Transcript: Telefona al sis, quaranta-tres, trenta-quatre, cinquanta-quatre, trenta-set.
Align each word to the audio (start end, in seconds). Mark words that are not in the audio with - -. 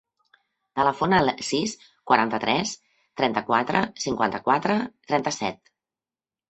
Telefona 0.79 1.19
al 1.23 1.29
sis, 1.49 1.75
quaranta-tres, 2.13 2.73
trenta-quatre, 3.23 3.85
cinquanta-quatre, 4.09 4.81
trenta-set. 5.13 5.67